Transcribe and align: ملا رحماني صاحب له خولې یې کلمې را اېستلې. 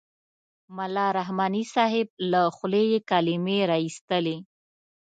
ملا 0.77 1.05
رحماني 1.17 1.61
صاحب 1.75 2.07
له 2.31 2.41
خولې 2.55 2.83
یې 2.91 2.99
کلمې 3.11 3.59
را 3.69 3.77
اېستلې. 3.85 4.37